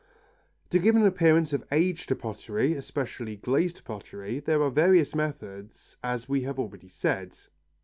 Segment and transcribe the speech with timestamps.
[0.71, 5.95] To give an appearance of age to pottery, especially glazed pottery, there are various methods,
[6.03, 7.35] as we have already said.